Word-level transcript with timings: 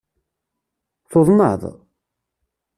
Tuḍneḍ? 1.09 1.61